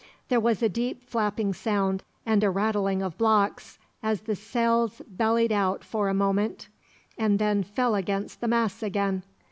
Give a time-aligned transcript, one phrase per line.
[0.29, 5.51] There was a deep flapping sound, and a rattling of blocks, as the sails bellied
[5.51, 6.69] out for a moment,
[7.19, 9.21] and then fell against the masts again.